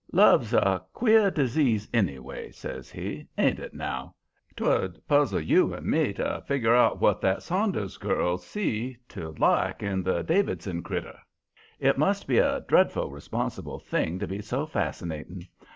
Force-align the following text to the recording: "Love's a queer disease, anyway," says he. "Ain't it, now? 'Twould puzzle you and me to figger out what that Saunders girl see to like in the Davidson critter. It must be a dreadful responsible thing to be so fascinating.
"Love's 0.13 0.51
a 0.51 0.81
queer 0.93 1.29
disease, 1.29 1.87
anyway," 1.93 2.49
says 2.49 2.89
he. 2.89 3.27
"Ain't 3.37 3.59
it, 3.59 3.71
now? 3.75 4.15
'Twould 4.55 4.99
puzzle 5.07 5.39
you 5.41 5.75
and 5.75 5.85
me 5.85 6.11
to 6.13 6.43
figger 6.47 6.73
out 6.73 6.99
what 6.99 7.21
that 7.21 7.43
Saunders 7.43 7.97
girl 7.97 8.39
see 8.39 8.97
to 9.09 9.33
like 9.37 9.83
in 9.83 10.01
the 10.01 10.23
Davidson 10.23 10.81
critter. 10.81 11.19
It 11.79 11.99
must 11.99 12.25
be 12.25 12.39
a 12.39 12.61
dreadful 12.67 13.11
responsible 13.11 13.77
thing 13.77 14.17
to 14.17 14.25
be 14.25 14.41
so 14.41 14.65
fascinating. 14.65 15.47